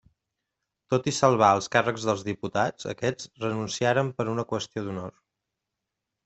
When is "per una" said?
4.19-4.47